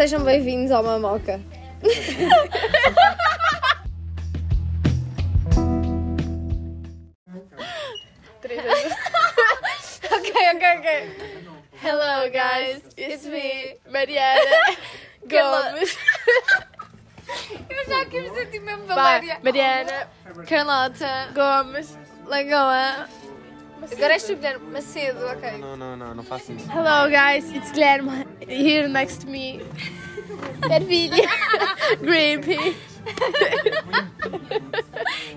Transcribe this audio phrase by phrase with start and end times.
[0.00, 1.38] Sejam bem-vindos ao Mamoca.
[10.10, 10.88] ok, ok, ok.
[11.82, 14.40] Hello guys, it's me, Mariana
[15.28, 15.98] Gomes.
[17.68, 19.38] Eu já quis sentir mesmo Valéria.
[19.42, 20.08] Mariana
[20.48, 21.98] Carlota, Gomes.
[22.24, 23.06] Lagoa.
[23.92, 24.70] Agora és tu, Guilherme.
[24.70, 25.58] Macedo, ok.
[25.58, 26.66] Não, não, não, não faço isso.
[26.70, 29.60] Hello guys, it's Guilherme here next to me.
[30.70, 31.28] Ervilha.
[32.00, 32.76] Grimpy.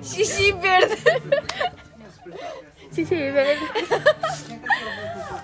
[0.01, 0.95] Xixi verde.
[2.91, 3.61] Sim, verde.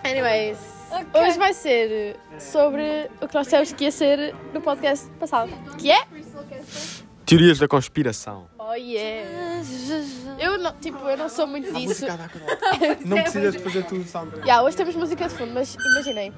[0.03, 0.57] Anyways,
[0.91, 1.21] Ok.
[1.21, 5.51] hoje vai ser sobre o que nós temos que ia ser no podcast passado.
[5.77, 6.03] Que é?
[7.25, 8.47] Teorias da conspiração.
[8.57, 9.61] Oh yeah.
[10.69, 12.05] Eu não, tipo, eu não sou muito disso.
[13.05, 14.35] Não precisa de fazer tudo sound.
[14.39, 16.33] Yeah, hoje temos música de fundo, mas imaginem.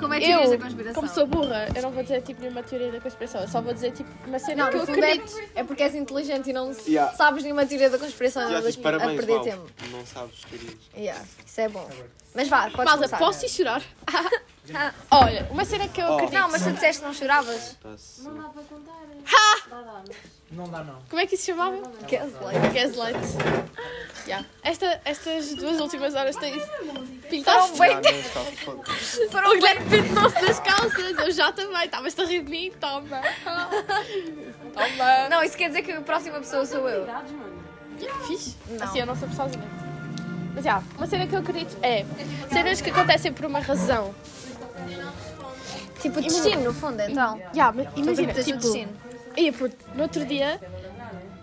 [0.00, 0.94] Como é teorias Eu, conspiração?
[0.94, 3.72] como sou burra, eu não vou dizer tipo nenhuma teoria da conspiração, eu só vou
[3.72, 5.40] dizer tipo uma cena Não, que no eu fundo é, acredito.
[5.54, 7.12] é porque és inteligente e não Yeah.
[7.16, 9.44] sabes nenhuma teoria da conspiração Já andas disse a parabéns, perder Val.
[9.44, 9.66] tempo.
[9.92, 10.74] Não sabes teorias.
[10.96, 11.88] Yeah, isso é bom.
[12.34, 13.18] Mas vá, podes Malta, começar.
[13.18, 13.82] posso ir chorar?
[14.74, 16.14] Ah, Olha, uma cena que eu Oh.
[16.14, 16.38] acredito.
[16.38, 17.76] Não, mas tu disseste que não choravas.
[17.82, 18.22] Tá-se.
[21.08, 21.76] Como é que isso se chamava?
[22.08, 22.74] Gaslight.
[22.74, 23.18] Gaslight.
[24.26, 24.46] Yeah.
[24.62, 27.78] Esta, estas duas últimas horas têm Foram pintaste.
[27.78, 27.96] bem...
[27.96, 29.30] Não.
[29.30, 31.84] Para o Guilherme pintou-se nas calças, eu já também.
[31.86, 32.72] Estavas a rir de mim?
[32.80, 33.20] Toma.
[34.74, 35.28] Toma.
[35.28, 37.06] Não, isso quer dizer que a próxima pessoa sou eu.
[38.26, 38.56] Fiz?
[38.68, 38.84] Não.
[38.86, 39.64] Assim eu não sou sozinha.
[40.54, 42.04] Mas já, uma cena que eu acredito é
[42.52, 44.14] cenas que acontecem por uma razão.
[46.02, 47.40] Tipo destino, no fundo, então.
[47.54, 48.92] Já, mas imagina, tipo, destino.
[49.36, 50.60] ia por, no outro dia,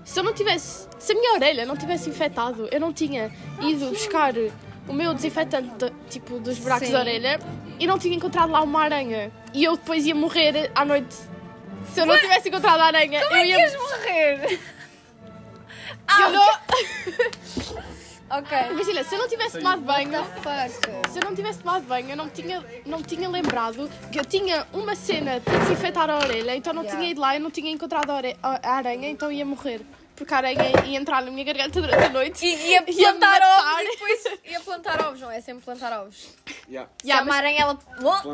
[0.06, 3.90] se eu não tivesse, se a minha orelha não tivesse infectado, eu não tinha ido
[3.90, 4.34] buscar
[4.88, 6.94] o meu desinfetante, de- tipo, dos buracos Sim.
[6.94, 7.40] da orelha
[7.80, 9.32] e não tinha encontrado lá uma aranha.
[9.54, 11.16] E eu depois ia morrer à noite.
[11.94, 13.60] Se eu não tivesse encontrado a aranha, Como eu é que ia...
[13.60, 14.60] ias morrer?
[16.20, 16.60] eu não-
[18.32, 18.58] Ok.
[18.72, 20.24] Imagina, se eu não tivesse tomado banho...
[20.26, 21.10] Fuck.
[21.12, 24.68] Se eu não tivesse tomado banho, eu não tinha, não tinha lembrado que eu tinha
[24.74, 27.00] uma cena de desinfetar a orelha, então não Yeah.
[27.00, 29.82] tinha ido lá e não tinha encontrado a, ore- a- a aranha, então ia morrer.
[30.16, 32.46] Porque a aranha ia entrar na minha garganta durante a noite.
[32.46, 35.40] E ia plantar ovos e depois ia plantar ovos, não é?
[35.42, 36.30] Sempre plantar ovos.
[36.70, 36.90] Yeah.
[37.02, 37.80] Se Yeah, a uma mas aranha, ela...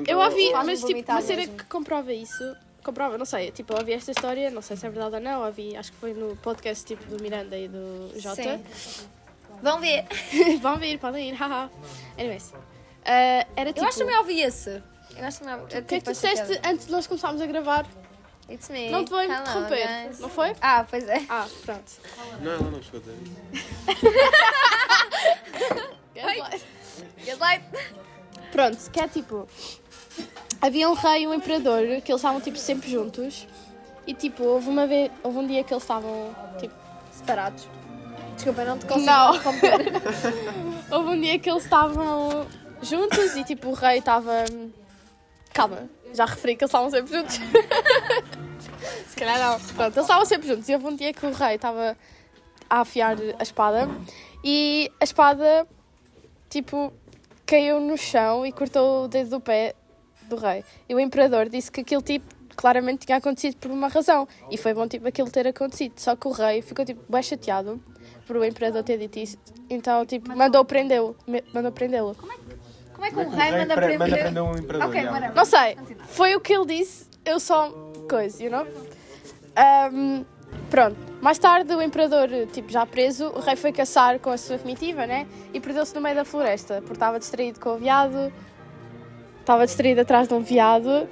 [0.07, 1.57] eu ouvi, mas tipo, uma cena mesmo.
[1.57, 2.55] que comprova isso.
[2.83, 5.43] Comprova, não sei, tipo, eu ouvi esta história, não sei se é verdade ou não,
[5.43, 8.61] ouvi, acho que foi no podcast tipo do Miranda e do Jota.
[8.75, 9.07] Sim.
[9.61, 10.05] Vão ver.
[10.61, 11.69] Vão vir, podem ir, haha.
[12.17, 12.53] Anyways.
[13.05, 13.83] Ah, era tipo.
[13.85, 14.83] Eu acho que também ouvi esse.
[15.17, 15.77] Eu acho que também ouvi.
[15.77, 17.85] O que é que tu disseste antes de nós começarmos a gravar?
[18.49, 18.89] It's me.
[18.91, 20.19] Não te vou Hello, interromper, guys.
[20.19, 20.55] não foi?
[20.61, 21.21] Ah, pois é.
[21.29, 21.91] Ah, pronto.
[22.41, 23.17] Não, ela não chegou a dizer
[23.53, 23.65] isso.
[26.15, 26.65] Gaslight.
[27.25, 27.65] Gaslight.
[28.51, 29.47] Pronto, que é tipo.
[30.61, 33.47] Havia um rei e um imperador que eles estavam tipo sempre juntos.
[34.07, 36.73] E tipo, houve uma vez, houve um dia que eles estavam tipo
[37.11, 37.67] separados.
[38.35, 39.31] Desculpa, eu não te consigo Não.
[40.91, 42.45] Houve um dia que eles estavam
[42.81, 44.45] juntos e tipo o rei estava.
[45.53, 47.39] Calma, já referi que eles estavam sempre juntos.
[49.07, 49.59] Se calhar não.
[49.59, 50.69] Pronto, eles estavam sempre juntos.
[50.69, 51.97] E houve um dia que o rei estava
[52.69, 53.89] a afiar a espada
[54.43, 55.67] e a espada
[56.49, 56.91] tipo
[57.45, 59.75] caiu no chão e cortou o dedo do pé
[60.23, 60.63] do rei.
[60.89, 62.25] E o imperador disse que aquilo tipo
[62.55, 65.93] claramente tinha acontecido por uma razão e foi bom tipo aquilo ter acontecido.
[65.97, 67.81] Só que o rei ficou tipo bem chateado
[68.25, 69.37] por o imperador ter dito isso.
[69.69, 71.15] Então tipo mandou prendê-lo,
[71.53, 72.15] mandou prendê-lo.
[72.15, 74.19] Como é que um rei manda Pre- Manda prender?
[74.23, 74.87] prender um imperador.
[74.87, 75.11] Ok, yeah.
[75.13, 75.35] whatever.
[75.35, 75.77] Não sei,
[76.07, 77.69] foi o que ele disse, eu só
[78.09, 78.65] coisa, you know?
[79.55, 80.23] Ahm,
[80.69, 84.57] pronto, mais tarde o imperador, tipo, já preso, o rei foi caçar com a sua
[84.57, 85.27] comitiva, né?
[85.53, 88.31] E perdeu-se no meio da floresta, porque estava distraído com o veado,
[89.41, 91.07] estava distraído atrás de um veado.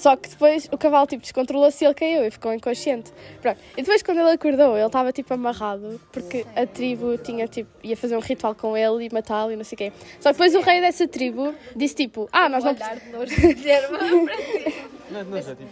[0.00, 3.12] Só que depois o cavalo tipo descontrolou-se e ele caiu e ficou inconsciente.
[3.42, 3.60] Pronto.
[3.76, 7.94] E depois quando ele acordou, ele estava tipo amarrado, porque a tribo tinha tipo ia
[7.94, 9.92] fazer um ritual com ele e matá-lo e não sei o quê.
[10.18, 12.82] Só que depois o rei dessa tribo disse tipo: "Ah, nós não ti.
[15.10, 15.68] Não, não, já tipo.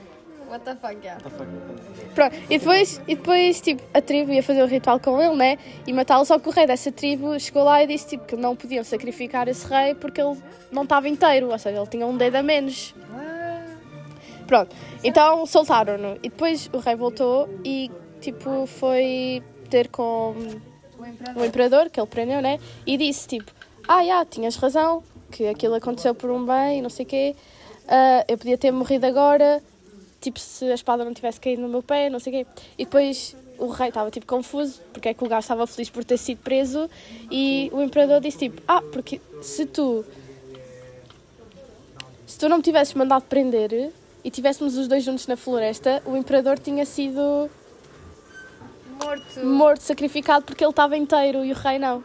[0.50, 1.25] What the fuck, yeah.
[1.25, 2.14] What the fuck?
[2.14, 5.58] Pronto, e depois, e depois tipo, a tribo ia fazer o ritual com ele, né?
[5.86, 8.54] E matá-lo, só que o rei dessa tribo chegou lá e disse tipo, que não
[8.54, 10.36] podiam sacrificar esse rei porque ele
[10.70, 12.94] não estava inteiro, ou seja, ele tinha um dedo a menos.
[14.48, 14.74] Pronto,
[15.04, 16.16] então soltaram-no.
[16.22, 20.34] E depois o rei voltou e tipo foi ter com
[21.36, 22.58] o imperador, que ele prendeu, né?
[22.86, 23.52] E disse tipo,
[23.86, 27.36] ah, já, tinhas razão, que aquilo aconteceu por um bem, não sei o quê.
[27.86, 29.62] Ah, eu podia ter morrido agora,
[30.18, 32.50] tipo, se a espada não tivesse caído no meu pé, não sei o quê.
[32.78, 36.04] E depois o rei estava, tipo, confuso, porque é que o gajo estava feliz por
[36.04, 36.88] ter sido preso.
[37.30, 40.06] E o imperador disse, tipo, ah, porque se tu...
[42.26, 43.92] Se tu não me tivesses mandado prender
[44.28, 47.48] e tivéssemos os dois juntos na floresta, o imperador tinha sido
[49.02, 49.40] Morto.
[49.46, 52.04] morto, sacrificado porque ele estava inteiro e o rei não.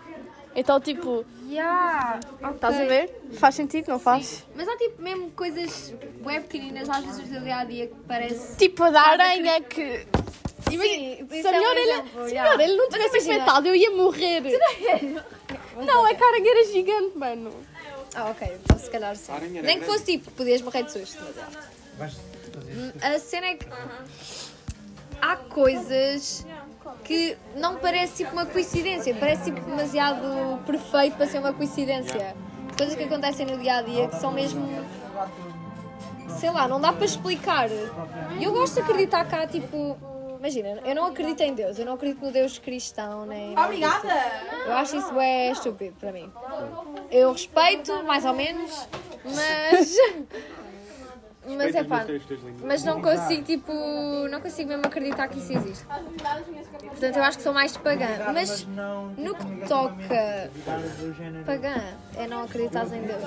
[0.55, 2.21] Então, tipo, Yeah.
[2.53, 3.13] estás a ver?
[3.33, 4.45] Faz sentido, não faz?
[4.55, 5.93] Mas há tipo mesmo coisas
[6.23, 8.55] web pequeninas às vezes do dia a dia que parece.
[8.57, 10.07] Tipo, a da aranha que.
[10.69, 12.63] Sim, Se é um melhor ele, exemplo, se yeah.
[12.63, 14.41] ele não tivesse infectado, eu ia morrer.
[15.85, 17.51] Não, é que a aranha era gigante, mano.
[18.15, 19.31] Ah, ok, então se calhar sim.
[19.33, 19.85] A Nem que grande.
[19.85, 21.72] fosse tipo, podias morrer de susto, mas é.
[22.03, 23.67] Vais fazer A cena é que
[25.21, 26.45] há coisas
[27.03, 32.35] que não parece tipo uma coincidência, parece tipo demasiado perfeito para ser uma coincidência.
[32.77, 34.67] Coisas que acontecem no dia a dia que são mesmo.
[36.39, 37.69] sei lá, não dá para explicar.
[38.39, 39.97] E eu gosto de acreditar cá, tipo.
[40.39, 43.57] Imagina, eu não acredito em Deus, eu não acredito no Deus cristão, nem.
[43.57, 44.13] Obrigada!
[44.65, 46.29] Eu acho isso é estúpido para mim.
[47.09, 48.87] Eu respeito, mais ou menos,
[49.23, 49.95] mas.
[51.45, 52.05] Mas é pá.
[52.63, 53.73] Mas não consigo, tipo,
[54.29, 55.85] não consigo mesmo acreditar que isso existe.
[55.85, 58.07] Portanto, eu acho que sou mais pagã.
[58.33, 58.65] Mas
[59.17, 60.51] no que toca
[61.45, 61.75] pagã,
[62.15, 63.23] é não acreditar em Deus.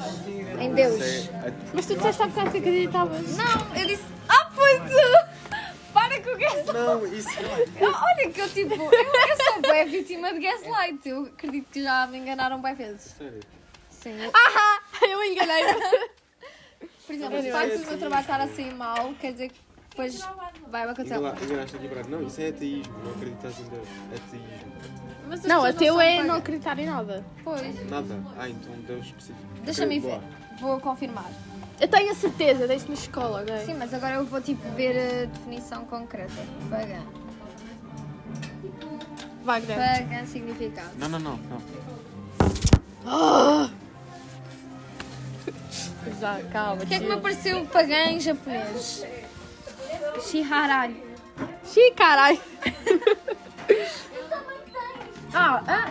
[0.60, 1.30] Em Deus.
[1.74, 3.36] Mas tu disseste há bocado que acreditavas.
[3.36, 5.36] Não, eu disse, ah, pois tu!
[5.92, 6.72] Para com o gaslight.
[6.74, 7.28] Não, isso.
[7.80, 11.08] Eu- Olha que eu, tipo, eu, eu sou bem vítima de gaslight.
[11.08, 13.14] Eu acredito que já me enganaram bem vezes.
[13.16, 13.40] Sério.
[13.90, 14.30] Sim.
[14.34, 15.80] Ah, eu enganei-me.
[17.06, 19.60] Por exemplo, o facto do meu trabalho estar a sair mal, quer dizer que
[19.90, 20.20] depois
[20.68, 21.14] vai acontecer.
[21.14, 22.94] Enganaste aqui para Não, isso é ateísmo.
[23.04, 23.88] Não acreditas em Deus.
[24.14, 24.72] Ateísmo.
[25.28, 27.24] Mas as Não, pessoas ateu são é não acreditar em nada.
[27.42, 27.90] Pois.
[27.90, 28.22] Nada.
[28.38, 29.46] Ah, então Deus específico.
[29.64, 30.18] Deixa-me Boa.
[30.18, 30.60] ver.
[30.60, 31.30] Vou confirmar.
[31.80, 33.58] Eu tenho a certeza, desde na escola, ok?
[33.66, 36.32] Sim, mas agora eu vou tipo ver a definição concreta.
[36.70, 37.02] Pagã.
[39.44, 39.76] Wagner.
[39.76, 40.90] Pagã significado.
[40.98, 41.38] Não, não, não.
[43.04, 43.70] não.
[46.20, 46.82] Já, calma.
[46.82, 49.04] O que é que me apareceu pagã em japonês?
[50.30, 50.96] Shiharai.
[51.64, 52.38] Xiii, caralho.
[55.38, 55.90] Ah, ah,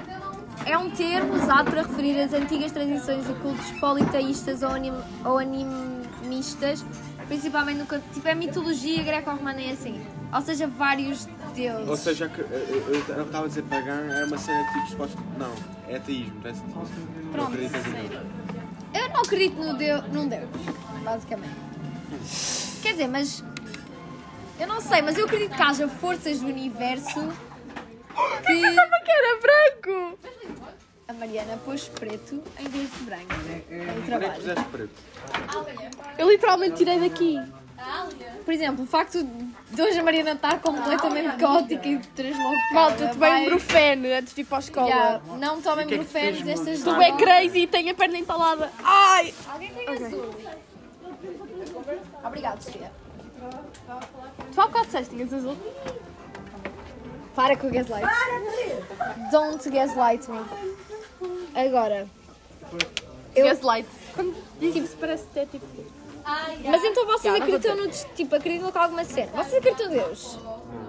[0.66, 4.92] é um termo usado para referir as antigas tradições e cultos politeístas ou, anim,
[5.24, 6.84] ou animistas,
[7.28, 10.02] principalmente no que tipo, é mitologia greco-romana e assim.
[10.34, 11.88] Ou seja, vários deuses.
[11.88, 15.18] Ou seja, que- eu eu- estava a dizer pagã era uma cena tipo suposto.
[15.38, 15.54] Não,
[15.88, 16.34] é ateísmo.
[16.44, 17.78] Não é ateísmo.
[17.78, 18.55] Não
[19.16, 20.50] não acredito no Deus, num Deus,
[21.04, 21.56] basicamente.
[22.82, 23.44] Quer dizer, mas.
[24.60, 27.20] Eu não sei, mas eu acredito que haja forças do universo
[28.46, 28.62] que.
[28.62, 30.20] que era branco.
[31.08, 33.26] A Mariana pôs preto em vez de branco.
[33.70, 34.34] Em Onde é que trabalho.
[34.34, 34.94] puseste preto?
[36.18, 37.40] Eu literalmente tirei daqui.
[38.46, 42.74] Por exemplo, o facto de hoje a Mariana estar completamente caótica e deslocada.
[42.74, 44.88] Malta, tomei um brufeno antes de ir para a escola.
[44.88, 48.72] Yeah, não tomem é brufenos destas Tu é crazy e tenho a perna entalada.
[48.84, 49.34] Ai!
[49.48, 50.36] Alguém tem azul?
[52.24, 52.92] Obrigado, Sofia.
[54.54, 55.58] Tu há bocado disseste tinhas azul.
[57.36, 58.08] Para com o gaslight.
[59.32, 60.40] Don't gaslight me.
[61.54, 62.08] Agora.
[63.36, 63.90] Eu- Gaslight.
[64.14, 65.66] Quando diz isso parece ter tipo...
[66.66, 69.32] Mas então vocês acreditam no tipo, acreditam com alguma cena?
[69.32, 70.40] Vocês acreditam em Deus?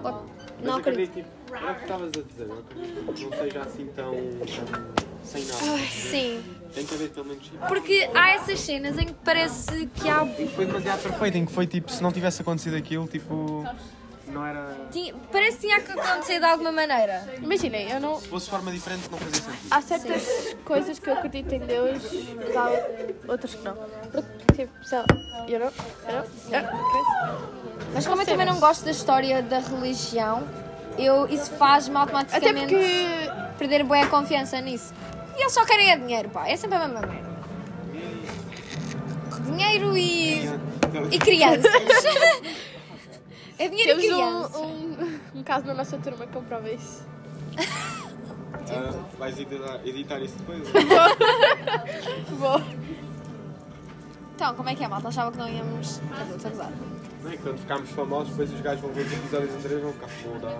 [0.03, 0.25] Ou-
[0.59, 1.13] Mas Não acredito.
[1.13, 2.47] tipo, era o que estavas a dizer.
[2.49, 4.11] Eu acredito que não seja assim tão.
[4.11, 5.59] tão sem nada.
[5.91, 6.43] Sim.
[6.73, 7.43] Tem que haver pelo menos.
[7.45, 10.25] tipo, Porque há essas cenas em que parece que há.
[10.25, 13.63] E foi demasiado perfeito, em que foi tipo, se não tivesse acontecido aquilo, tipo.
[14.31, 14.75] Não era.
[14.91, 17.27] tinha- parece que tinha que acontecer de alguma maneira.
[17.41, 18.19] Imaginem, eu não...
[18.19, 19.67] Se fosse de forma diferente, não fazia sentido.
[19.71, 22.03] Há certas coisas que eu acredito em Deus,
[22.35, 22.69] mas há
[23.27, 23.75] outras que não.
[23.75, 25.05] Porque, tipo, sei lá,
[25.47, 25.71] eu não...
[26.07, 27.67] Eu não...
[27.93, 30.47] Mas como eu também não gosto da história da religião,
[30.97, 33.57] eu, isso faz-me Até automaticamente porque...
[33.57, 34.93] perder boa confiança nisso.
[35.37, 36.47] E eles só querem é dinheiro, pá.
[36.47, 37.27] É sempre a mesma merda.
[39.45, 40.45] Dinheiro e.
[41.11, 41.71] e crianças.
[43.59, 44.55] é dinheiro Temos crianças.
[44.55, 47.03] um, um, um caso na nossa turma que comprova isso.
[48.69, 50.61] Ah, vais editar, editar isso depois?
[52.37, 52.61] Vou.
[54.35, 55.07] Então, como é que é, malta?
[55.07, 56.01] Achava que não íamos.
[56.01, 56.71] Dizer, estou a gozar.
[57.23, 57.37] Não é?
[57.37, 60.57] Quando ficarmos famosos, depois os gajos vão ver os episódios anteriores e vão ficar foda.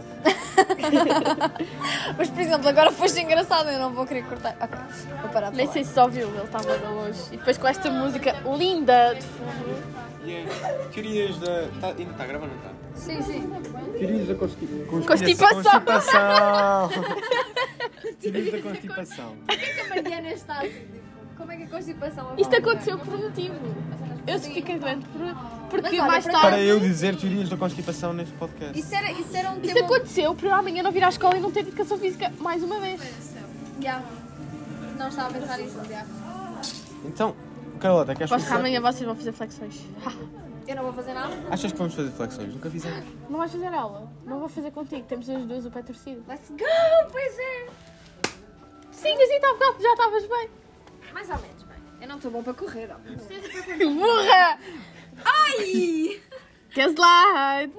[2.18, 4.56] Mas, por exemplo, agora foste engraçado, eu não vou querer cortar.
[4.62, 4.80] Ok,
[5.22, 7.20] vou parar de Nem sei se só viu, ele estava de longe.
[7.34, 10.07] E depois com esta música linda de fundo.
[10.28, 10.52] Yeah.
[10.94, 11.70] Teorias da.
[11.80, 12.72] Tá, ainda está gravando, não está?
[12.96, 13.50] Sim, sim.
[13.98, 14.86] Teorias da constipação.
[15.64, 16.90] Constipação.
[18.20, 19.36] Teorias da constipação.
[19.48, 20.86] Por que a Mariana está assim?
[21.38, 23.56] Como é que a constipação Isto aconteceu por um motivo.
[24.26, 26.42] Eu fiquei doente por, porque olha, mais tarde...
[26.42, 28.78] Para eu dizer teorias da constipação neste podcast.
[28.78, 29.86] Isso era, isso era um Isso tema.
[29.86, 33.00] aconteceu para amanhã não vir à escola e não ter educação física mais uma vez.
[34.98, 36.06] Não estava a pensar nisso, já.
[37.06, 37.34] Então,
[37.78, 38.56] Carlota, queres começar?
[38.56, 39.82] amanhã vocês vão fazer flexões.
[40.68, 41.34] Eu não vou fazer nada.
[41.50, 42.54] Achas que vamos fazer flexões?
[42.54, 43.06] Nunca fizemos.
[43.30, 44.12] Não vais fazer aula?
[44.26, 46.24] Não vou fazer contigo, temos as duas o pé torcido.
[46.28, 47.12] Let's go!
[47.12, 47.68] Pois é!
[48.92, 50.50] Sim, assim tá bocado, já estavas bem.
[51.14, 51.78] Mais ou menos, bem.
[52.02, 52.98] Eu não estou bom para correr, ó.
[53.94, 54.60] Burra!
[55.24, 56.22] Ai!
[56.76, 57.74] Gaslight!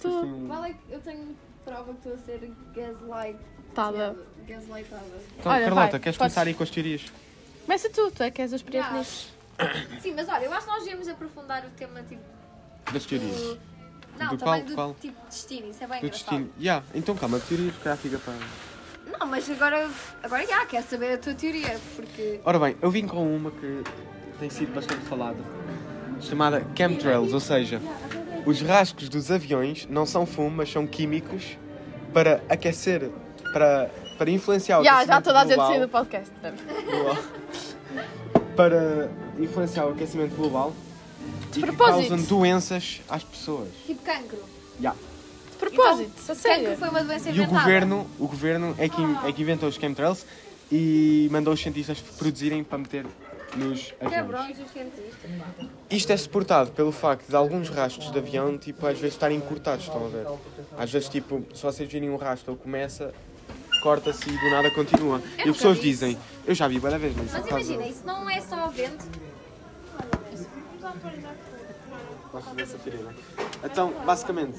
[0.00, 0.44] Tu.
[0.46, 3.38] Qual é que eu tenho prova que estou a ser gaslight?
[3.74, 4.16] Tada.
[4.46, 5.02] Gaslightada.
[5.38, 6.34] Então, Olha, Carlota, vai, queres podes.
[6.34, 7.12] começar aí com as teorias?
[7.64, 8.98] Começa tu, tu é que és o experiente Já.
[8.98, 9.28] nisto.
[10.00, 12.20] Sim, mas olha, eu acho que nós devíamos aprofundar o tema tipo.
[12.92, 13.36] Das teorias.
[13.36, 13.58] do-
[14.18, 14.62] Não, Do também qual?
[14.62, 14.96] do Qual?
[15.00, 16.30] tipo de destino, isso é bem Do engraçado.
[16.38, 16.50] destino.
[16.60, 16.84] Yeah.
[16.94, 18.34] Então calma, teorias, se calhar fica para.
[19.18, 19.88] Não, mas agora,
[20.22, 22.40] agora já, quero saber a tua teoria, porque.
[22.44, 23.82] Ora bem, eu vim com uma que
[24.38, 25.38] tem sido bastante falada,
[26.20, 27.80] chamada chemtrails, ou seja,
[28.46, 31.56] os rascos dos aviões não são fumo, mas são químicos
[32.12, 33.10] para aquecer,
[33.52, 33.90] para,
[34.24, 36.30] para influenciar o Já, já aquecimento toda a gente global, saiu do podcast.
[36.86, 37.16] global,
[38.56, 40.72] para influenciar o aquecimento global
[41.52, 42.08] De e que propósito.
[42.08, 43.68] causam doenças às pessoas.
[43.86, 44.38] Tipo cancro.
[44.78, 44.98] Yeah.
[45.50, 46.76] De propósito, a Cancro sério.
[46.78, 47.58] foi uma doença E o inventada.
[47.60, 50.24] governo, o governo é, que, é que inventou os chemtrails
[50.72, 53.06] e mandou os cientistas produzirem para meter
[53.56, 54.56] nos aviões.
[55.90, 59.84] Isto é suportado pelo facto de alguns rastros de avião, tipo, às vezes estarem cortados,
[59.84, 60.26] estão a ver?
[60.78, 63.14] Às vezes, tipo, se vocês virem um rastro, ele começa,
[63.88, 65.18] corta-se e do nada continua.
[65.18, 68.28] e nunca as pessoas dizem, eu já vi várias vezes, mas, Mas imagina, isso não
[68.30, 69.04] é só vento.
[72.32, 73.14] Não é?
[73.64, 74.58] Então, basicamente,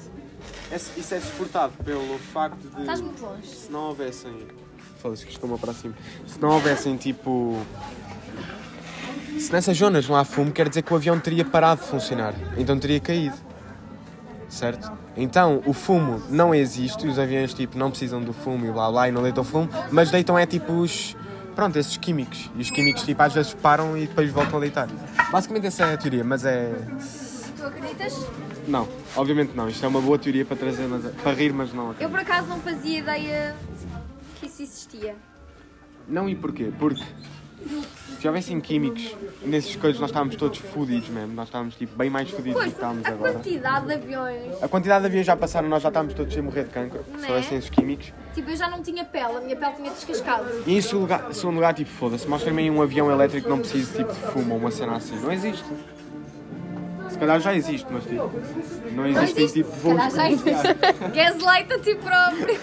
[0.72, 2.80] esse- isso é suportado pelo facto de.
[2.80, 3.46] Estás muito longe.
[3.48, 4.46] se não houvessem.
[5.02, 5.94] Foda-se que estou-me para cima.
[6.26, 7.60] Se não houvessem tipo.
[9.38, 12.34] Se nessas zonas não há fumo, quer dizer que o avião teria parado de funcionar.
[12.56, 13.36] Então teria caído.
[14.48, 14.90] Certo?
[15.16, 19.08] Então o fumo não existe os aviões tipo não precisam do fumo e blá blá
[19.08, 21.16] e não deitam fumo, mas deitam é tipo os.
[21.54, 22.50] Pronto, esses químicos.
[22.54, 24.88] E os químicos tipo às vezes param e depois voltam a deitar.
[25.32, 26.72] Basicamente essa é a teoria, mas é.
[27.56, 28.14] Tu acreditas?
[28.68, 28.86] Não,
[29.16, 29.68] obviamente não.
[29.68, 32.10] Isto é uma boa teoria para trazer, mas para rir, mas não Eu acredito.
[32.10, 33.56] por acaso não fazia ideia
[34.38, 35.16] que isso existia.
[36.06, 36.70] Não e porquê?
[36.78, 37.02] Porque
[38.20, 41.34] se houvessem químicos nesses coisas nós estávamos todos fodidos mesmo.
[41.34, 43.32] Nós estávamos tipo bem mais fodidos do que estávamos a agora.
[43.34, 44.62] quantidade de aviões.
[44.62, 47.22] A quantidade de aviões já passaram, nós já estávamos todos a morrer de cancro, se
[47.22, 47.28] Né?
[47.28, 48.12] houvessem esses químicos.
[48.34, 50.44] Tipo, eu já não tinha pele, a minha pele tinha descascado.
[50.66, 53.58] E em segundo lugar, segundo lugar tipo, foda-se, mostrem-me aí um avião elétrico que não
[53.58, 55.16] precise tipo, de fumo ou uma cena assim.
[55.20, 55.64] Não existe.
[57.10, 58.30] Se calhar já existe, mas tipo,
[58.92, 59.62] não Não existem existe.
[59.62, 60.74] tipo Se voos calhar já existe.
[61.14, 62.60] Gaslight a ti próprio.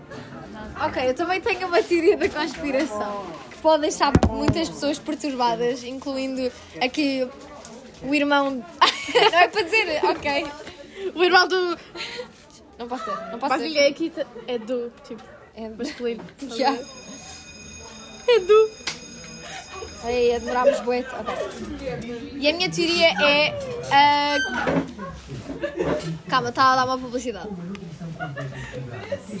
[0.86, 3.26] ok, eu também tenho uma teoria da conspiração
[3.60, 6.50] pode deixar muitas pessoas perturbadas, incluindo
[6.80, 7.26] aqui
[8.02, 8.50] o irmão.
[9.32, 10.46] não é para dizer, ok.
[11.14, 11.78] O irmão do.
[12.78, 13.78] Não posso ser, não posso ser.
[13.86, 14.90] aqui te- é do.
[15.06, 15.22] Tipo,
[15.54, 16.24] É, masculino.
[16.56, 16.72] Já.
[16.72, 18.70] É do.
[20.04, 21.00] Aí, demorámos bué.
[21.00, 21.34] Ok.
[22.38, 23.58] E a minha teoria é.
[23.92, 24.36] ah,
[26.28, 27.48] Calma, está a dar uma publicidade.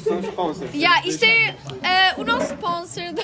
[0.02, 0.74] São sponsors.
[0.74, 3.22] Yeah, isto é ah, o nosso sponsor do.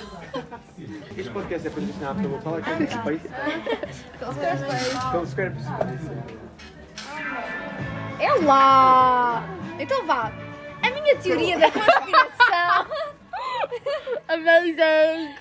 [1.17, 3.29] Este podcast é patrocinado pelo qual é que é o Space?
[5.11, 6.11] Pelo Squarespace.
[8.19, 9.45] É lá!
[9.79, 10.33] Então vá.
[10.83, 12.87] A minha teoria da conspiração,
[14.29, 15.35] Amazing!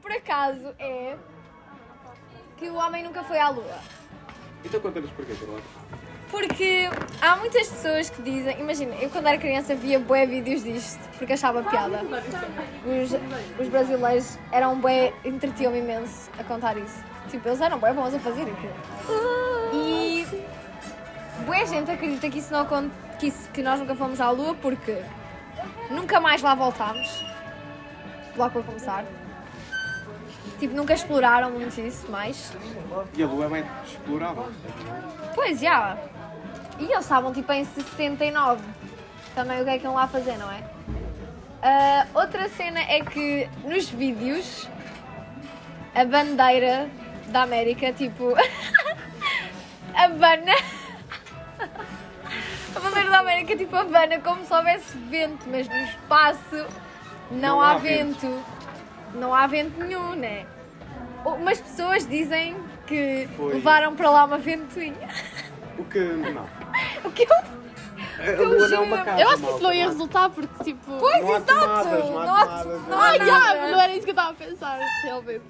[0.00, 1.16] por acaso, é
[2.56, 3.78] que o homem nunca foi à lua.
[4.64, 5.62] Então conta-nos porquê, Carlota.
[6.30, 6.88] Porque
[7.22, 11.32] há muitas pessoas que dizem, imagina, eu quando era criança via bué vídeos disto, porque
[11.32, 12.00] achava piada.
[12.84, 17.02] Os, os brasileiros eram bué, entretiam-me imenso a contar isso.
[17.30, 18.74] Tipo, eles eram bué bons a fazer aquilo.
[19.72, 20.26] E
[21.46, 22.66] bué gente acredita que isso não
[23.18, 24.98] que, isso- que nós nunca fomos à lua porque
[25.90, 27.24] nunca mais lá voltámos.
[28.36, 29.04] Logo para começar.
[30.60, 32.52] Tipo, nunca exploraram muito isso mais.
[33.14, 34.48] E a lua é bem explorável.
[35.34, 35.96] Pois, já.
[36.78, 38.62] E eles estavam tipo em 69.
[39.34, 40.62] Também o que é que iam lá fazer, não é?
[41.62, 44.68] Ah, outra cena é que nos vídeos
[45.94, 46.88] a bandeira
[47.26, 48.34] da América, tipo.
[49.94, 50.52] abana.
[52.76, 56.66] a bandeira da América, tipo, abana como se houvesse vento, mas no espaço
[57.30, 58.42] não, Não há, há vento.
[59.14, 60.46] Não há vento nenhum, né?
[61.24, 62.56] Umas pessoas dizem
[62.86, 63.54] que Foi.
[63.54, 65.08] levaram para lá uma ventoinha.
[65.78, 65.98] O que.
[65.98, 66.46] Não.
[67.04, 67.58] O que eu.
[68.20, 69.04] É uma juro.
[69.04, 69.20] casa.
[69.20, 70.98] Eu acho que isso não ia resultar porque, tipo.
[70.98, 71.46] Pois, Não exato!
[71.60, 73.70] tomadas, não há Não há, tomadas, não não há Ah, nada.
[73.70, 75.42] não era isso que eu estava a pensar, realmente.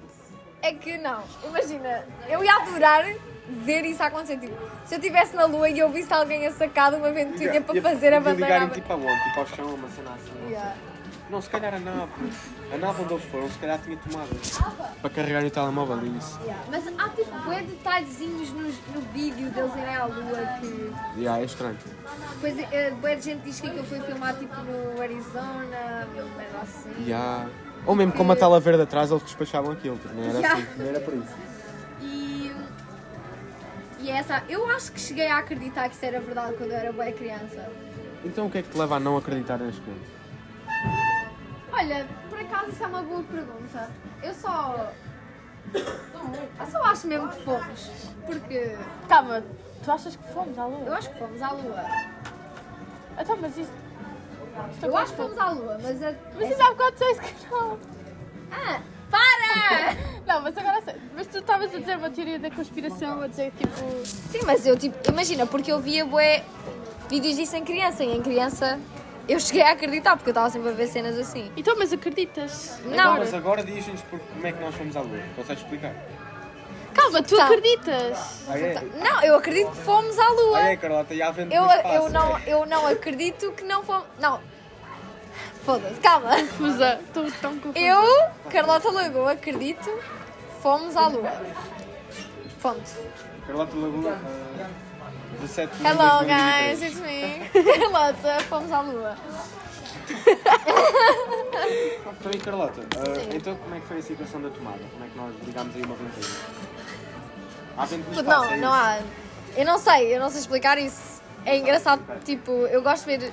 [0.61, 3.05] É que não, imagina, eu ia adorar
[3.47, 4.37] ver isso acontecer.
[4.37, 4.53] Tipo,
[4.85, 7.77] se eu estivesse na lua e eu visse alguém a sacar de uma ventoinha para
[7.77, 8.45] E- fazer a e bandeira.
[8.45, 8.87] ligarem tipo?
[8.95, 10.49] Tipo ao chão, uma cena assim.
[10.49, 10.73] Yeah.
[11.29, 12.11] Não, se calhar a nave.
[12.73, 14.29] A nave onde eles foram, se calhar tinha tomado.
[14.99, 16.39] Para carregar o telemóvel e isso.
[16.71, 20.91] Mas há tipo bué detalhezinhos no, no vídeo deles irem à lua que.
[21.19, 21.77] Yeah, é estranho.
[22.41, 27.03] Depois uh, bué de gente diz que aquilo foi filmado tipo no Arizona, merda assim.
[27.05, 27.47] Yeah.
[27.85, 29.97] Ou mesmo com uma tela verde atrás, eles despachavam aquilo.
[29.97, 30.53] tipo, Não era Yeah.
[30.57, 30.67] assim.
[30.77, 31.33] Não era por isso.
[32.01, 32.51] E.
[33.99, 34.43] E é essa.
[34.49, 37.69] Eu acho que cheguei a acreditar que isso era verdade quando eu era boa criança.
[38.25, 40.18] Então o que é que te leva a não acreditar nas coisas?
[41.79, 43.89] Olha, por acaso isso é uma boa pergunta.
[44.21, 44.91] Eu só.
[45.73, 47.89] Eu só acho mesmo que fomos.
[48.25, 48.75] Porque
[49.07, 49.41] Calma,
[49.81, 50.97] tu achas que fomos à eu lua?
[50.97, 51.85] acho que fomos à lua.
[53.17, 53.71] Então, mas isso.
[54.71, 56.03] isto Eu é acho que fomos à lua, mas.
[56.03, 56.13] A...
[56.35, 57.79] Mas isso há bocado disseste que não.
[58.51, 58.81] Ah!
[59.09, 59.95] Para!
[60.27, 60.93] Não, mas agora sei.
[61.15, 64.05] Mas tu estavas a dizer uma teoria da conspiração, a dizer tipo.
[64.05, 64.95] Sim, mas eu tipo.
[65.09, 66.43] Imagina, porque eu via bué
[67.09, 68.79] vídeos disso em criança e em criança
[69.29, 71.51] eu cheguei a acreditar porque eu estava sempre a ver cenas assim.
[71.55, 72.79] Então, mas acreditas?
[72.85, 73.17] Não.
[73.17, 75.19] Mas agora diz-nos por- como é que nós fomos à lua.
[75.35, 75.93] Consegues explicar?
[76.93, 77.45] Calma, tu Tá.
[77.45, 78.45] acreditas?
[78.49, 78.81] Ah, é?
[79.03, 80.57] Não, eu acredito que fomos à lua.
[80.57, 81.87] Ah, é, Carlota, e há vento Eu, espaço.
[81.95, 84.05] eu, não, eu não acredito que não fomos.
[84.19, 84.41] Não.
[85.63, 86.31] Foda-se, calma.
[86.35, 86.99] Confusa.
[87.07, 87.79] Estou tão confusa.
[87.85, 88.01] Eu,
[88.51, 89.89] Carlota Lagoa, acredito
[90.61, 91.31] fomos à lua.
[92.61, 92.81] Ponto.
[93.45, 94.19] Carlota Laguna,
[94.59, 94.67] ah,
[95.39, 96.27] 17 de Hello 2023.
[96.27, 97.49] guys, it's me.
[97.79, 99.15] Carlota, fomos à lua.
[102.19, 104.79] Então, e Carlota, ah, então como é que foi a situação da tomada?
[104.91, 106.35] Como é que nós ligámos aí uma ventoinha?
[107.77, 108.75] Há vento no espaço, Não, é não isso?
[108.75, 108.99] há.
[109.59, 111.21] Eu não sei, eu não sei explicar isso.
[111.45, 113.31] É engraçado, tipo, eu gosto de ver.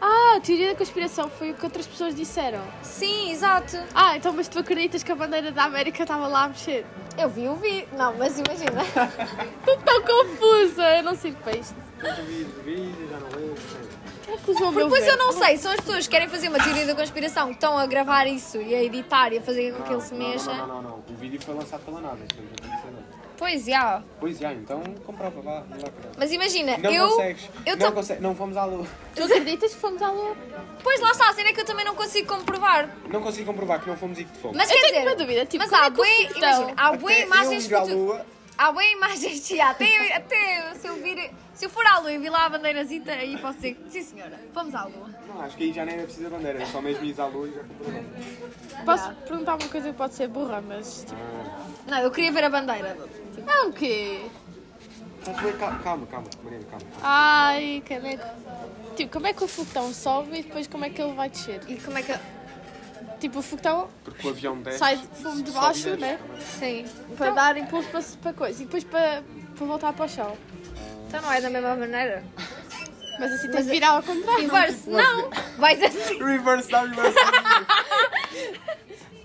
[0.00, 2.60] Ah, a teoria da conspiração foi o que outras pessoas disseram.
[2.82, 3.76] Sim, exato.
[3.94, 6.84] Ah, então, mas tu acreditas que a bandeira da América estava lá a mexer?
[7.18, 7.88] Eu vi o vídeo.
[7.96, 8.82] Não, mas imagina.
[9.58, 11.74] Estou tão confusa, eu não sirvo para isto.
[14.28, 16.48] É que usou o meu Depois eu não sei, são as pessoas que querem fazer
[16.48, 19.72] uma teoria da conspiração que estão a gravar isso e a editar e a fazer
[19.72, 20.52] com que ele se mexa.
[20.52, 21.04] Não, não, não, não.
[21.08, 22.22] O vídeo foi lançado pela NASA.
[23.38, 24.02] Pois, já.
[24.18, 25.62] Pois já, então comprova, vá.
[26.18, 27.08] Mas imagina, Não eu.
[27.08, 27.50] consegues.
[27.66, 28.86] eu não, tô- consegue, não fomos à lua.
[29.14, 30.34] Tu acreditas que fomos à lua?
[30.82, 32.88] Pois lá está, a cena é que eu também não consigo comprovar.
[33.10, 34.56] Não consigo comprovar que não fomos e que fomos.
[34.56, 35.08] Mas Eu quer tenho dizer.
[35.08, 37.94] uma dúvida, tipo, mas há é bué, imagina, há bué imagens eu ir à foto-
[37.94, 38.26] lua,
[38.58, 41.30] Há bué imagens, já, até, até se eu vir.
[41.54, 44.38] Se eu for à lua e vi lá a bandeirazita, aí posso dizer, sim senhora,
[44.52, 45.08] vamos à lua.
[45.26, 47.26] Não, acho que aí já nem era preciso a bandeira, é só mesmo ir à
[47.26, 48.82] lua e já.
[48.84, 51.20] Posso perguntar uma coisa que pode ser burra, mas tipo.
[51.86, 52.96] Não, eu queria ver a bandeira.
[53.46, 54.26] É o quê?
[55.58, 56.86] Calma, calma, calma, Mariana, calma.
[57.02, 58.24] Ai, caneco.
[58.96, 61.60] Tipo, como é que o foguetão sobe e depois como é que ele vai descer?
[61.68, 62.12] E como é que.
[63.20, 64.78] Tipo, o foguetão Porque o avião desce.
[64.78, 66.18] sai de fumo de baixo, desce né?
[66.58, 66.84] Sim.
[67.16, 68.62] Para dar impulso para, para coisa.
[68.62, 69.22] E depois para,
[69.56, 70.36] para voltar para o chão.
[71.08, 72.24] Então não é da mesma maneira.
[73.18, 74.42] Mas assim tens de virar ao contrário.
[74.42, 75.30] Reverse, não!
[75.56, 76.18] Vais assim.
[76.22, 77.18] Reverse, dá reverse.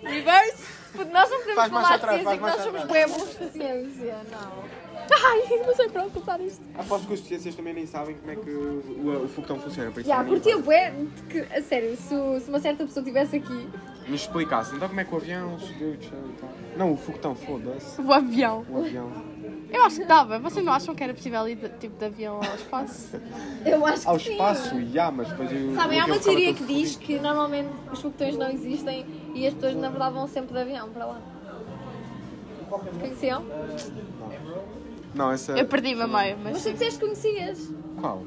[0.03, 0.63] Reverse?
[0.93, 3.11] Porque nós não podemos Faz falar atrás, de ciência, faz que nós somos atrás.
[3.11, 4.80] bem bons de ciência, não.
[5.13, 6.63] Ai, não sei para ocultar isto.
[6.77, 9.91] Aposto que os ciências também nem sabem como é que o, o, o foguetão funciona.
[9.91, 10.93] Por isso Já, também curti o bué
[11.29, 13.67] que, a sério, se, se uma certa pessoa estivesse aqui.
[14.07, 16.49] Nos explicasse, então como é que o avião subiu, e tal.
[16.77, 18.01] Não, o foguetão, foda-se.
[18.01, 18.65] O avião.
[18.69, 19.11] O avião.
[19.71, 20.39] Eu acho que dava.
[20.39, 23.21] Vocês não acham que era possível ir de, tipo de avião ao espaço?
[23.65, 24.31] Eu acho que Ao sim.
[24.31, 25.75] espaço, já, mas depois eu.
[25.75, 29.75] Sabem, há uma teoria que diz que normalmente os foguetões não existem e as pessoas
[29.75, 31.21] na verdade vão sempre de avião para lá.
[32.99, 33.43] Conheciam?
[33.43, 34.61] Não,
[35.33, 35.51] essa.
[35.53, 36.53] Eu perdi-me a meio, mas.
[36.53, 37.71] Mas tu disseste que conhecias.
[37.99, 38.23] Qual?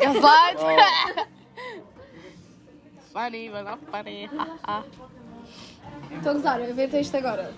[0.00, 1.28] Exato!
[3.12, 4.30] Funny, but not funny.
[6.12, 7.52] Estou a gozar, eu inventei isto agora.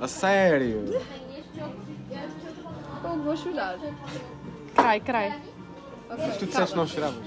[0.00, 0.84] A sério?
[3.04, 3.78] Eu vou chorar.
[4.74, 5.40] Crai, crai.
[6.08, 7.26] Mas tu disseste que não choravas.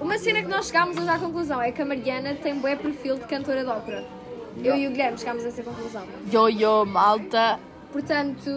[0.00, 3.16] Uma cena que nós chegámos hoje à conclusão é que a Mariana tem bué perfil
[3.16, 4.04] de cantora de ópera.
[4.62, 6.04] Eu e o Guilherme chegámos a essa conclusão.
[6.32, 7.58] Yo, yo, malta.
[7.92, 8.50] Portanto,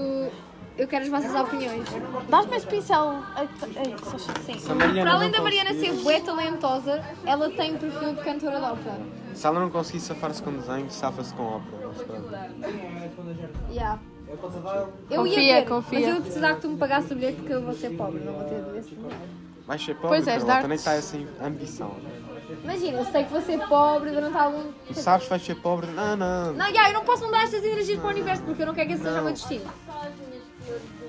[0.78, 1.88] eu quero as vossas opiniões.
[2.30, 3.16] Dás-me esse pincel.
[4.46, 4.58] Sim.
[4.58, 8.22] Se a Mariana Para além não da Mariana ser bué talentosa, ela tem perfil de
[8.24, 9.00] cantora de ópera.
[9.34, 11.88] Se ela não conseguir safar-se com desenho, safa-se com ópera.
[11.88, 12.30] Mas pronto.
[13.72, 14.00] Yeah.
[15.10, 16.00] Eu Confia, ia ver, confia.
[16.00, 18.20] mas eu ia precisar que tu me pagasses o bilhete porque eu vou ser pobre,
[18.24, 19.16] não vou ter esse dinheiro.
[19.66, 21.96] Vais ser pobre, Pois és, Carlota, nem está essa ambição.
[22.64, 24.72] Imagina, eu sei que vou ser pobre durante algum...
[24.88, 25.88] Tu sabes que vais ser pobre?
[25.88, 26.54] Não, não.
[26.54, 28.88] Não, yeah, eu não posso mandar estas energias para o universo porque eu não quero
[28.88, 29.72] que esse seja o meu destino.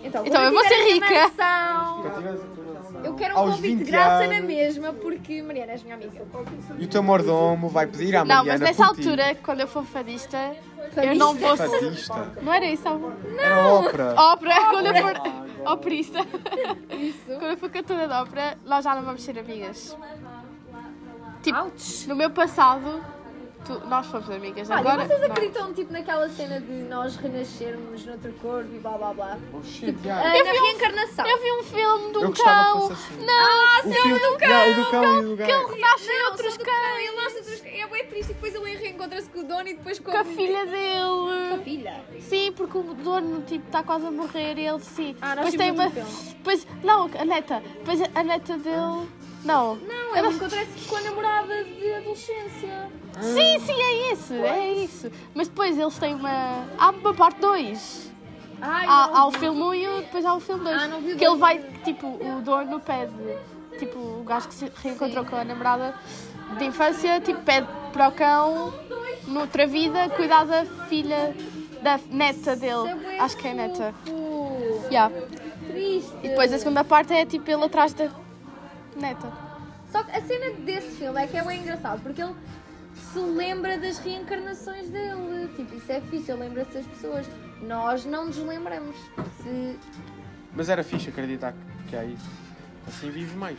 [0.03, 1.29] Então, Então, eu vou tiver ser a minha rica.
[1.29, 2.70] mansão, Quando tiveres a tua.
[3.03, 5.94] Eu quero um Aos convite de 20 graça anos, na mesma porque Mariana és minha
[5.94, 6.22] amiga.
[6.79, 9.09] E o teu mordomo vai pedir à Não, Mariana mas nessa por ti.
[9.09, 10.55] altura, quando eu for fadista,
[10.96, 11.57] eu não vou.
[11.57, 12.33] Fadista.
[12.42, 13.12] Não era isso, amor?
[13.38, 14.14] Era ópera.
[14.18, 15.72] Ópera, quando eu for.
[15.72, 16.18] Operista.
[16.90, 17.24] Isso.
[17.26, 19.96] Quando eu for cantora de ópera, nós já não vamos ser amigas.
[21.42, 22.07] Tipo, Ouch.
[22.09, 23.03] no meu passado,
[23.64, 24.68] tu- nós fomos amigas.
[24.70, 25.26] Olha, Agora, vocês não.
[25.29, 29.38] acreditam tipo naquela cena de nós renascermos noutro corpo e blá blá blá?
[29.55, 30.31] Oh shit, Tipo, yeah.
[30.31, 31.26] ah, Eu na vi um- reencarnação.
[31.26, 32.81] Eu vi um filme de um Eu gostava que cão.
[32.88, 33.24] fosse assim.
[33.24, 35.66] Não, O filme do cão, o do cão e do que ele gato.
[35.74, 36.68] renasce em Não, outros cães.
[36.68, 37.81] cão, ele nasce outros cães.
[37.81, 40.24] É bem triste e depois ele reencontra-se com o dono e depois com, Com a
[40.24, 41.62] filha Com a dele.
[41.64, 42.05] filha.
[42.20, 45.16] Sim, porque o dono tipo está quase a morrer e ele sim.
[45.22, 45.85] Ah, nós Depois tem uma.
[45.85, 46.03] outro.
[46.37, 47.62] Depois, não, a neta.
[47.79, 49.09] Depois a neta dele.
[49.44, 49.76] Não.
[49.76, 52.88] Não, ele encontra-se com a namorada de adolescência.
[53.20, 55.12] Sim, sim, é isso, é isso.
[55.35, 56.64] Mas depois eles têm uma.
[56.79, 58.11] Há uma parte 2.
[58.62, 60.83] Ai, Há, há o filme 1 e depois há o filme 2.
[60.83, 63.12] Ah, não vi o que ele vai, tipo, o dono pede.
[63.79, 65.94] Tipo, o gajo que se reencontrou com a namorada
[66.59, 68.74] de infância, tipo, pede para o cão,
[69.26, 71.35] noutra vida, cuidar da filha,
[71.83, 72.90] da neta dele.
[73.07, 73.94] É Acho que é neta.
[74.90, 75.14] Yeah.
[75.66, 76.12] Triste.
[76.22, 78.11] E depois a segunda parte é tipo ele atrás da
[78.96, 79.33] neta.
[79.90, 82.35] Só que a cena desse filme é que é bem engraçado, porque ele
[83.12, 85.48] se lembra das reencarnações dele.
[85.57, 87.26] Tipo, isso é fixe, ele lembra-se das pessoas.
[87.62, 88.96] Nós não nos lembramos.
[89.42, 89.79] Se...
[90.55, 91.55] Mas era fixe acreditar
[91.88, 92.29] que há isso.
[92.88, 93.59] Assim vive mais.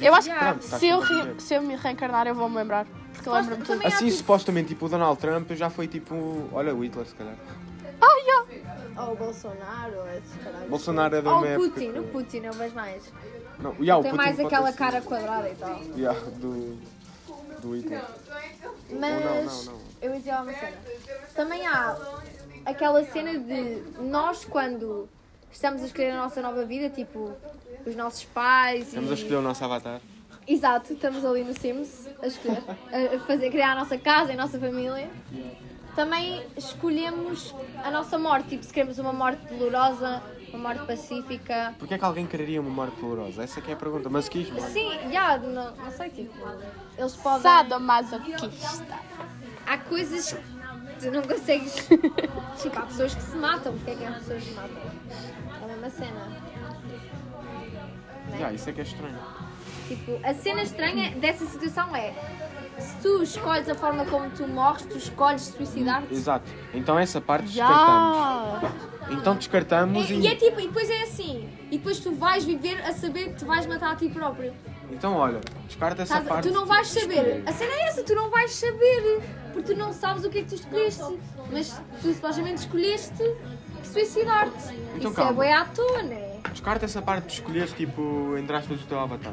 [0.00, 0.50] Eu acho que Yeah.
[0.52, 2.86] Pronto, estás se eu, re- se eu me reencarnar eu vou me lembrar.
[3.12, 3.86] Porque eu lembro-me tudo.
[3.86, 6.48] Assim, tipo- supostamente, tipo, o Donald Trump já foi tipo.
[6.52, 7.36] Olha, o Hitler, se calhar.
[8.96, 10.68] Ou o Bolsonaro, ou esses caralhos.
[10.68, 13.12] Bolsonaro é da Ou o época Putin, que- o Putin eu vejo mais.
[13.64, 15.80] Não, yeah, Tem mais pode aquela cara quadrada e tal.
[15.96, 16.78] Yeah, do,
[17.62, 18.04] do Hitler.
[18.90, 19.80] Mas Ou não, não, não.
[20.02, 20.76] eu ia dizer uma cena.
[21.34, 21.96] Também há
[22.66, 25.08] aquela cena de nós quando
[25.50, 27.32] estamos a escolher a nossa nova vida, tipo
[27.86, 29.12] os nossos pais Estamos e...
[29.12, 29.98] a escolher o nosso avatar.
[30.46, 34.34] Exato, estamos ali no Sims a escolher, a- a fazer, criar a nossa casa e
[34.34, 35.08] a nossa família.
[35.96, 40.22] Também escolhemos a nossa morte, tipo se queremos uma morte dolorosa,
[40.54, 41.74] uma morte pacífica.
[41.78, 43.42] Porquê é que alguém quereria uma morte dolorosa?
[43.42, 44.08] Essa é que é a pergunta.
[44.08, 44.60] Masquismo.
[44.60, 46.34] Sim, já, não, não sei, tipo,
[46.96, 47.42] eles podem...
[47.42, 48.98] Sadomasoquista.
[49.66, 51.74] Há coisas que tu não consegues.
[52.60, 53.72] tipo, há pessoas que se matam.
[53.74, 54.82] Porquê é que há pessoas que se matam?
[55.60, 56.64] É a mesma cena.
[58.30, 59.18] Yeah, isso é que é estranho.
[59.88, 62.14] Tipo, a cena estranha dessa situação é
[62.78, 66.12] se tu escolhes a forma como tu morres, tu escolhes suicidar-te.
[66.12, 66.50] Exato.
[66.72, 68.60] Então essa parte descartamos.
[68.60, 68.70] Já!
[69.24, 70.20] Então descartamos E, e.
[70.20, 71.48] e é tipo, e depois é assim.
[71.70, 74.52] E depois tu vais viver a saber que te vais matar a ti próprio.
[74.90, 76.48] Então olha, descarta essa Estás a- parte.
[76.48, 77.42] tu não vais saber.
[77.46, 79.22] A cena é essa, tu não vais saber.
[79.54, 81.02] Porque tu não sabes o que é que tu escolheste.
[81.50, 81.70] Mas
[82.02, 83.22] tu supostamente escolheste
[83.82, 84.74] suicidar-te.
[84.96, 85.44] Então Isso calma.
[85.44, 86.40] é bem à toa, né?
[86.50, 89.32] Descarta essa parte de escolheres, tipo, entre aspas, o teu avatar.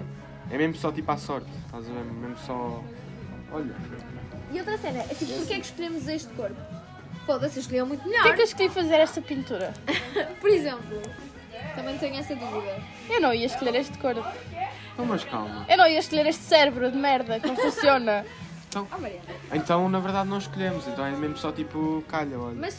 [0.49, 1.49] É mesmo só tipo à sorte.
[1.65, 2.03] Estás a ver?
[2.05, 2.81] Mesmo só.
[3.51, 3.75] Olha.
[4.53, 6.55] E outra cena, é tipo, porquê é que escolhemos este corpo?
[7.25, 8.23] Foda-se, escolheu muito melhor.
[8.23, 9.73] Porquê é que eu escolhi fazer esta pintura?
[10.41, 11.01] Por exemplo,
[11.75, 12.81] também tenho essa dúvida.
[13.09, 14.25] Eu não ia escolher este corpo.
[14.93, 15.65] Então, mas calma.
[15.69, 18.25] Eu não ia escolher este cérebro de merda que não funciona.
[18.67, 19.21] Então, Mariana.
[19.53, 20.87] então, na verdade, não escolhemos.
[20.87, 22.55] Então é mesmo só tipo, calha, olha.
[22.55, 22.77] Mas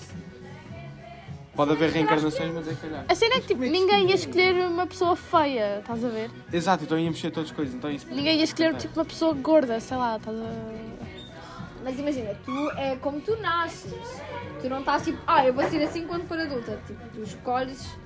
[1.55, 3.05] Pode haver reencarnações, mas é calhar.
[3.07, 6.31] A cena é que tipo, ninguém ia escolher uma pessoa feia, estás a ver?
[6.51, 7.75] Exato, então íamos ser todas coisas.
[7.75, 8.07] Então isso.
[8.09, 10.41] Ninguém ia escolher tipo uma pessoa gorda, sei lá, estás a
[11.83, 13.93] Mas imagina, tu é como tu nasces.
[14.61, 16.81] Tu não estás tipo, ah, eu vou ser assim quando for adulta.
[16.87, 17.97] Tipo, tu escolhes.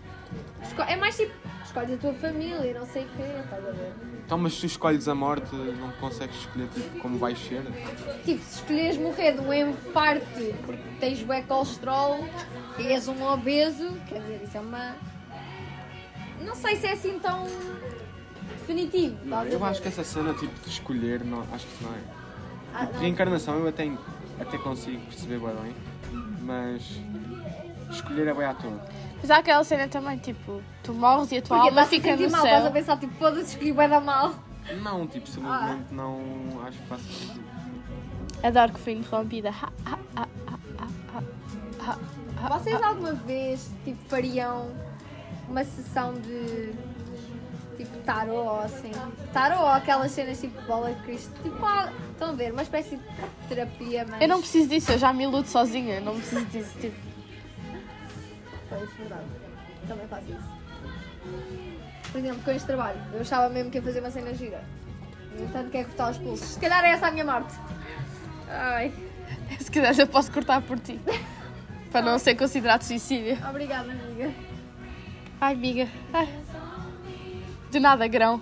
[0.62, 1.32] esco- é mais tipo,
[1.64, 3.92] escolhes a tua família, não sei o quê, estás a ver?
[4.24, 7.62] Então, mas se tu escolhes a morte, não consegues escolher tipo, como vais ser.
[8.24, 10.26] Tipo, se escolheres morrer de um infarto
[10.64, 12.24] porque tens bué colesterol
[12.78, 14.96] e és um obeso, quer dizer, isso é uma.
[16.40, 17.44] Não sei se é assim tão
[18.58, 19.16] definitivo.
[19.24, 22.15] Não, eu acho que essa cena tipo, de escolher, não, acho que não é.
[22.78, 22.88] Ah.
[22.98, 23.90] Reencarnação eu até,
[24.40, 25.74] até consigo perceber bem, bem,
[26.42, 27.00] mas
[27.90, 28.80] escolher é bem à toa.
[29.20, 32.30] Mas há aquela cena também, tipo, tu morres e a tua Porque alma fica no
[32.30, 32.72] mal, estás a céu.
[32.72, 34.34] pensar tipo, foda-se, escolhi bué da mal.
[34.82, 36.20] Não, tipo, simplesmente não
[36.66, 37.44] acho que faça sentido.
[38.42, 39.48] Adoro que fui interrompida.
[39.50, 41.22] Ha, ha, ha, ha, ha,
[41.86, 41.98] ha,
[42.44, 42.58] ha.
[42.58, 44.68] Vocês alguma vez tipo, fariam
[45.48, 46.72] uma sessão de
[47.76, 48.92] tipo tarô assim?
[49.32, 51.32] Tarô ou aquelas cenas tipo bola de Cristo?
[51.42, 53.02] Tipo, ah, estão a ver, uma espécie de
[53.48, 54.20] terapia, mas.
[54.20, 56.96] Eu não preciso disso, eu já me iludo sozinha, não preciso disso, tipo.
[58.68, 59.24] Pois, verdade.
[59.86, 60.56] Também faço isso.
[62.10, 64.64] Por exemplo, com este trabalho, eu achava mesmo que ia fazer uma cena gira.
[65.38, 66.48] No entanto, quer cortar os pulsos.
[66.48, 67.54] Se calhar é essa a minha morte.
[68.48, 68.92] Ai,
[69.60, 70.98] Se quiseres eu posso cortar por ti.
[71.90, 73.38] Para não ser considerado suicídio.
[73.48, 74.32] obrigada, amiga.
[75.40, 75.88] Ai, amiga.
[76.12, 76.28] Ai.
[77.70, 78.40] De nada, grão.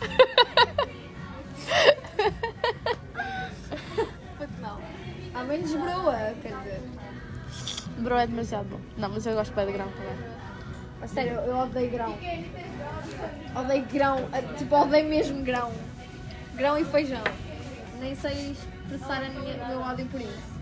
[5.38, 6.82] Há menos broa, quer dizer.
[7.98, 8.80] Bro é demasiado bom.
[8.96, 10.38] Não, mas eu gosto bem de grão também.
[11.00, 12.18] A sério, eu odeio grão.
[13.54, 15.72] Odeio grão, eh, tipo, odeio mesmo grão.
[16.54, 17.22] Grão e feijão.
[18.00, 20.58] Nem sei expressar a minha, o meu ódio por isso.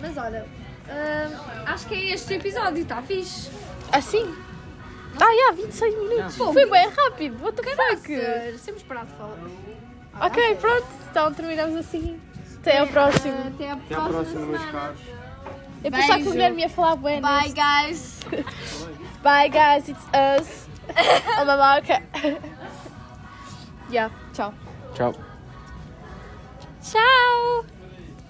[0.00, 0.46] Mas olha,
[0.88, 3.50] ah, acho que é este episódio, está fixe.
[3.92, 4.34] Assim?
[5.20, 6.36] Ah, já, 26 minutos.
[6.36, 7.44] Pô, Foi bem rápido.
[7.44, 8.60] What the fuck?
[8.64, 9.36] Temos parado de falar.
[10.26, 10.86] Ok, pronto.
[11.10, 12.18] Então terminamos assim.
[12.60, 13.38] Até ao próximo.
[13.46, 15.00] Até Até à próxima meus caros.
[15.82, 17.20] Eu pensava que o Guilherme ia falar bem.
[17.20, 18.20] Bye, guys.
[19.22, 19.88] Bye, guys.
[19.88, 20.68] It's us.
[21.42, 22.02] Uma marca.
[23.90, 24.52] yeah, tchau.
[24.94, 25.14] Tchau.
[26.82, 27.79] Tchau.